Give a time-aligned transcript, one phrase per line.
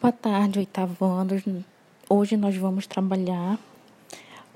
[0.00, 1.42] Boa tarde, oitavanos.
[2.08, 3.58] Hoje nós vamos trabalhar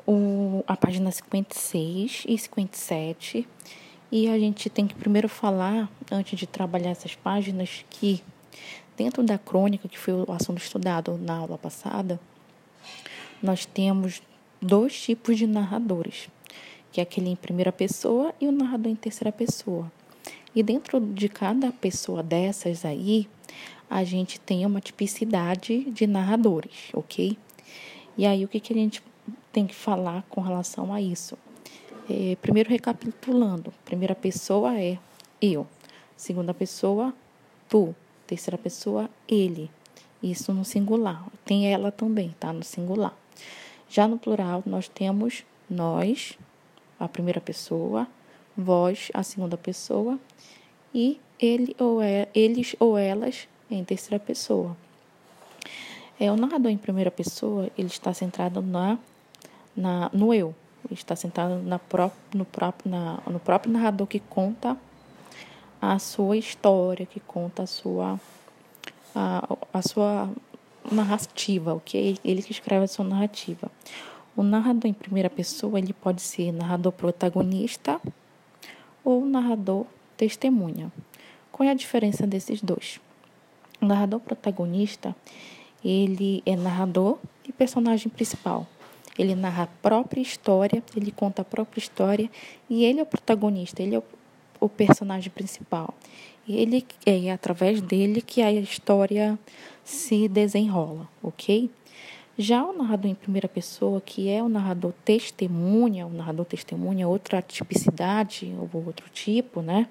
[0.07, 3.47] o, a página 56 e 57.
[4.11, 8.23] E a gente tem que primeiro falar, antes de trabalhar essas páginas, que
[8.97, 12.19] dentro da crônica, que foi o assunto estudado na aula passada,
[13.43, 14.23] nós temos
[14.63, 16.31] dois tipos de narradores,
[16.91, 19.93] que é aquele em primeira pessoa e o narrador em terceira pessoa.
[20.55, 23.29] E dentro de cada pessoa dessas aí,
[23.89, 27.37] a gente tem uma tipicidade de narradores, ok?
[28.17, 29.03] E aí, o que, que a gente
[29.53, 31.37] tem que falar com relação a isso?
[32.09, 34.99] É, primeiro, recapitulando: primeira pessoa é
[35.41, 35.67] eu,
[36.17, 37.15] segunda pessoa,
[37.69, 37.95] tu,
[38.27, 39.71] terceira pessoa, ele.
[40.23, 41.27] Isso no singular.
[41.45, 42.53] Tem ela também, tá?
[42.53, 43.15] No singular.
[43.89, 46.39] Já no plural, nós temos nós,
[46.99, 48.07] a primeira pessoa,
[48.57, 50.19] vós, a segunda pessoa,
[50.95, 54.77] e ele ou é, eles ou elas, em terceira pessoa.
[56.19, 58.99] É, o narrador em primeira pessoa, ele está centrado na,
[59.77, 60.55] na, no eu.
[60.85, 64.77] Ele está centrado na pró no, próprio, na, no próprio narrador que conta
[65.81, 68.21] a sua história, que conta a sua,
[69.15, 70.31] a, a sua
[70.91, 72.19] narrativa, ok?
[72.25, 73.71] Ele que escreve a sua narrativa.
[74.37, 78.01] O narrador em primeira pessoa, ele pode ser narrador protagonista
[79.05, 79.87] ou narrador
[80.17, 80.93] testemunha.
[81.51, 83.01] Qual é a diferença desses dois?
[83.81, 85.15] O narrador protagonista,
[85.85, 88.67] ele é narrador e personagem principal.
[89.19, 92.31] Ele narra a própria história, ele conta a própria história
[92.69, 94.05] e ele é o protagonista, ele é o,
[94.61, 95.95] o personagem principal.
[96.47, 99.39] E ele é através dele que a história
[99.85, 101.71] se desenrola, ok?
[102.37, 107.41] Já o narrador em primeira pessoa, que é o narrador testemunha, o narrador testemunha, outra
[107.41, 109.87] tipicidade, ou outro tipo, né?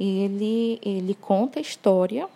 [0.00, 2.28] Ele, ele conta a história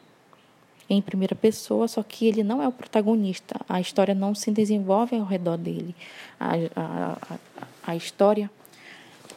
[0.88, 3.60] em primeira pessoa, só que ele não é o protagonista.
[3.68, 5.94] A história não se desenvolve ao redor dele.
[6.38, 7.38] A, a,
[7.86, 8.50] a, história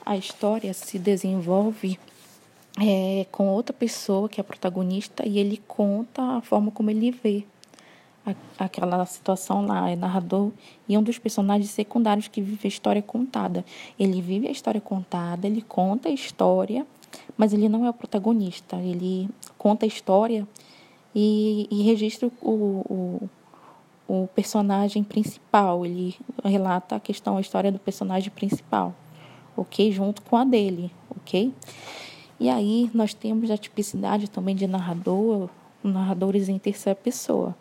[0.05, 1.99] a história se desenvolve
[2.79, 7.45] é, com outra pessoa que é protagonista e ele conta a forma como ele vê
[8.57, 10.51] aquela situação lá, é narrador
[10.87, 13.65] e um dos personagens secundários que vive a história contada.
[13.97, 16.85] Ele vive a história contada, ele conta a história,
[17.37, 18.75] mas ele não é o protagonista.
[18.77, 20.47] Ele conta a história
[21.13, 23.29] e, e registra o, o,
[24.07, 25.85] o personagem principal.
[25.85, 28.93] Ele relata a questão, a história do personagem principal,
[29.55, 29.91] ok?
[29.91, 31.53] Junto com a dele, ok?
[32.39, 35.49] E aí nós temos a tipicidade também de narrador,
[35.83, 37.55] narradores em terceira pessoa,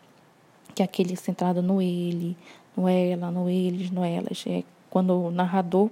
[0.75, 2.37] que é aquele centrado no ele,
[2.77, 4.45] no ela, no eles, no elas.
[4.47, 5.91] É quando o narrador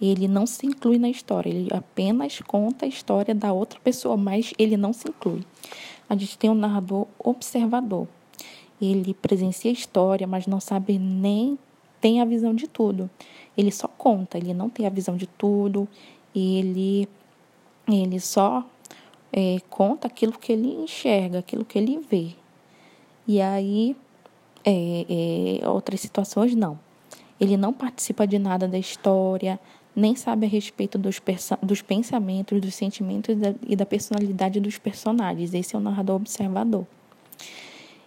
[0.00, 4.52] ele não se inclui na história, ele apenas conta a história da outra pessoa, mas
[4.58, 5.44] ele não se inclui.
[6.08, 8.06] A gente tem um narrador observador.
[8.80, 11.58] Ele presencia a história, mas não sabe nem
[12.00, 13.08] tem a visão de tudo.
[13.56, 15.88] Ele só conta, ele não tem a visão de tudo,
[16.34, 17.08] ele
[17.88, 18.64] ele só
[19.32, 22.30] é, conta aquilo que ele enxerga, aquilo que ele vê.
[23.26, 23.96] E aí,
[24.64, 26.78] é, é, outras situações não.
[27.40, 29.60] Ele não participa de nada da história,
[29.96, 31.18] nem sabe a respeito dos,
[31.62, 33.34] dos pensamentos, dos sentimentos
[33.66, 35.54] e da personalidade dos personagens.
[35.54, 36.86] Esse é o narrador observador.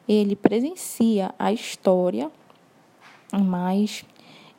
[0.07, 2.31] Ele presencia a história,
[3.33, 4.05] mas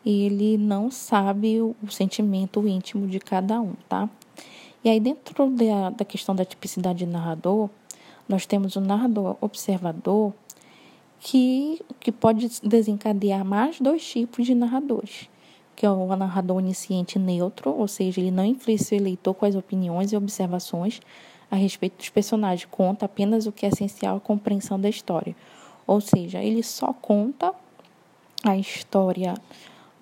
[0.04, 4.10] ele não sabe o, o sentimento íntimo de cada um, tá?
[4.82, 7.70] E aí, dentro da, da questão da tipicidade de narrador,
[8.28, 10.32] nós temos o narrador observador,
[11.20, 15.28] que, que pode desencadear mais dois tipos de narradores
[15.80, 19.54] que é o narrador onisciente neutro, ou seja, ele não influencia o leitor com as
[19.54, 21.00] opiniões e observações
[21.50, 25.34] a respeito dos personagens, conta apenas o que é essencial à compreensão da história.
[25.86, 27.54] Ou seja, ele só conta
[28.44, 29.32] a história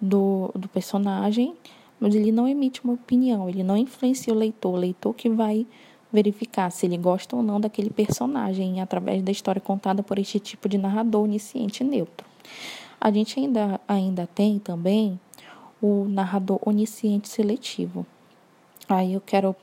[0.00, 1.54] do, do personagem,
[2.00, 5.64] mas ele não emite uma opinião, ele não influencia o leitor, o leitor que vai
[6.12, 10.68] verificar se ele gosta ou não daquele personagem através da história contada por este tipo
[10.68, 12.26] de narrador onisciente neutro.
[13.00, 15.20] A gente ainda, ainda tem também
[15.80, 18.06] o narrador onisciente seletivo.
[18.88, 19.54] Aí eu quero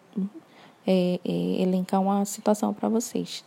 [0.86, 3.44] é, é, elencar uma situação para vocês.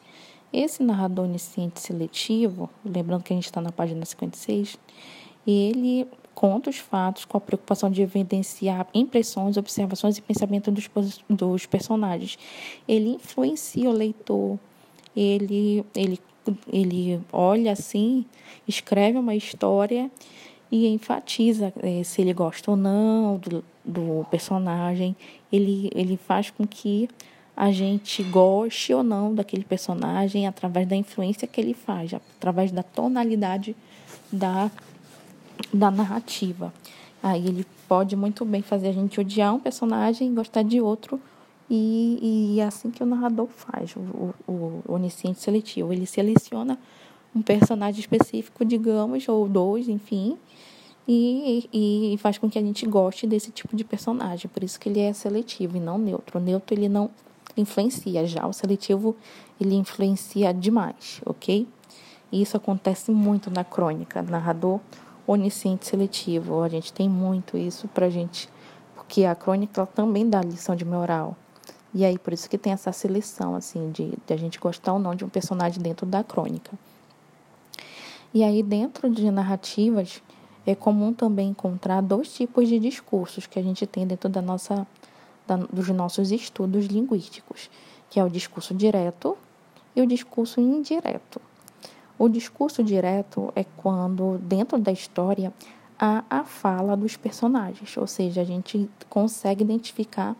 [0.52, 4.78] Esse narrador onisciente seletivo, lembrando que a gente está na página 56,
[5.46, 11.66] ele conta os fatos com a preocupação de evidenciar impressões, observações e pensamentos dos, dos
[11.66, 12.38] personagens.
[12.86, 14.58] Ele influencia o leitor,
[15.16, 16.20] ele, ele,
[16.72, 18.24] ele olha assim,
[18.66, 20.10] escreve uma história
[20.70, 25.16] e enfatiza é, se ele gosta ou não do, do personagem.
[25.52, 27.08] Ele, ele faz com que
[27.56, 32.82] a gente goste ou não daquele personagem através da influência que ele faz, através da
[32.82, 33.74] tonalidade
[34.30, 34.70] da,
[35.72, 36.72] da narrativa.
[37.22, 41.20] Aí ele pode muito bem fazer a gente odiar um personagem e gostar de outro.
[41.70, 45.92] E, e é assim que o narrador faz, o, o, o onisciente seletivo.
[45.92, 46.78] Ele seleciona
[47.38, 50.36] um personagem específico, digamos, ou dois, enfim,
[51.06, 54.50] e, e, faz com que a gente goste desse tipo de personagem.
[54.52, 56.38] Por isso que ele é seletivo e não neutro.
[56.38, 57.10] O neutro ele não
[57.56, 59.16] influencia, já o seletivo
[59.58, 61.66] ele influencia demais, ok?
[62.30, 64.80] E isso acontece muito na crônica, narrador
[65.26, 66.62] onisciente seletivo.
[66.62, 68.48] A gente tem muito isso pra gente,
[68.94, 71.34] porque a crônica também dá lição de moral.
[71.94, 74.98] E aí por isso que tem essa seleção assim de, de a gente gostar ou
[74.98, 76.70] não de um personagem dentro da crônica.
[78.32, 80.22] E aí dentro de narrativas
[80.66, 84.86] é comum também encontrar dois tipos de discursos que a gente tem dentro da nossa
[85.46, 87.70] da, dos nossos estudos linguísticos,
[88.10, 89.36] que é o discurso direto
[89.96, 91.40] e o discurso indireto.
[92.18, 95.52] O discurso direto é quando, dentro da história,
[95.98, 100.36] há a fala dos personagens, ou seja, a gente consegue identificar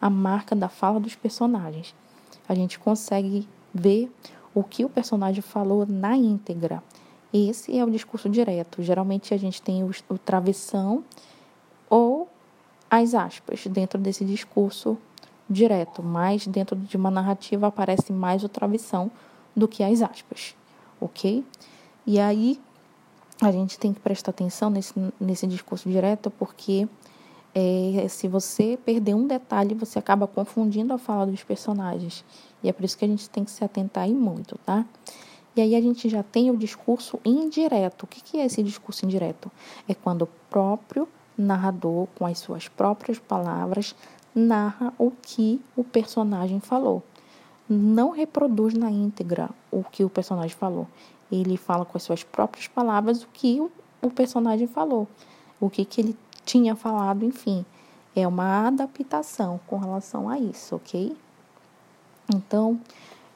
[0.00, 1.94] a marca da fala dos personagens.
[2.48, 4.10] A gente consegue ver
[4.54, 6.82] o que o personagem falou na íntegra.
[7.36, 8.82] Esse é o discurso direto.
[8.82, 11.04] Geralmente a gente tem o, o travessão
[11.90, 12.28] ou
[12.90, 14.96] as aspas dentro desse discurso
[15.48, 19.10] direto, mas dentro de uma narrativa aparece mais o travessão
[19.54, 20.56] do que as aspas,
[21.00, 21.44] ok?
[22.06, 22.60] E aí
[23.40, 26.88] a gente tem que prestar atenção nesse, nesse discurso direto, porque
[27.54, 32.24] é, se você perder um detalhe, você acaba confundindo a fala dos personagens.
[32.62, 34.84] E é por isso que a gente tem que se atentar aí muito, tá?
[35.56, 38.02] E aí a gente já tem o discurso indireto.
[38.02, 39.50] O que é esse discurso indireto?
[39.88, 43.94] É quando o próprio narrador, com as suas próprias palavras,
[44.34, 47.02] narra o que o personagem falou.
[47.68, 50.86] Não reproduz na íntegra o que o personagem falou.
[51.32, 53.60] Ele fala com as suas próprias palavras o que
[54.02, 55.08] o personagem falou,
[55.58, 57.64] o que, que ele tinha falado, enfim.
[58.14, 61.16] É uma adaptação com relação a isso, ok?
[62.34, 62.80] Então,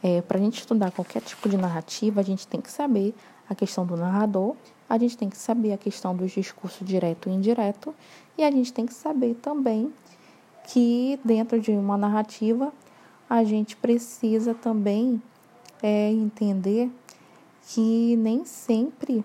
[0.03, 3.15] é, para a gente estudar qualquer tipo de narrativa, a gente tem que saber
[3.49, 4.55] a questão do narrador,
[4.89, 7.95] a gente tem que saber a questão dos discursos direto e indireto,
[8.37, 9.93] e a gente tem que saber também
[10.69, 12.73] que dentro de uma narrativa
[13.29, 15.21] a gente precisa também
[15.83, 16.91] é, entender
[17.67, 19.25] que nem sempre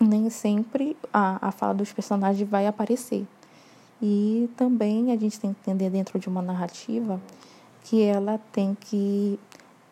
[0.00, 3.26] nem sempre a, a fala dos personagens vai aparecer.
[4.02, 7.20] E também a gente tem que entender dentro de uma narrativa
[7.84, 9.38] que ela tem que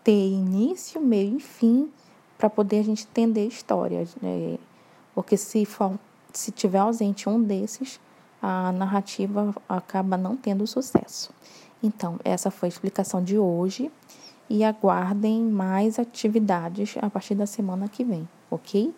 [0.03, 1.91] ter início, meio e fim
[2.37, 4.09] para poder a gente entender a história.
[4.21, 4.59] Né?
[5.15, 5.67] Porque se,
[6.33, 8.01] se tiver ausente um desses,
[8.41, 11.31] a narrativa acaba não tendo sucesso.
[11.83, 13.91] Então, essa foi a explicação de hoje
[14.49, 18.93] e aguardem mais atividades a partir da semana que vem, ok?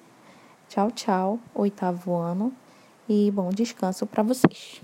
[0.68, 2.52] Tchau, tchau, oitavo ano
[3.08, 4.80] e bom descanso para vocês.